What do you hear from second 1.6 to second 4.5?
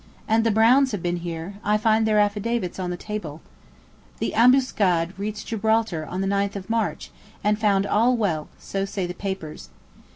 I find their affidavits on the table. The